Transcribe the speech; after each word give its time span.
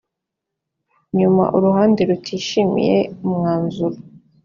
nyuma 1.17 1.43
uruhande 1.57 2.01
rutishimiye 2.09 2.97
umwanzuro 3.25 3.97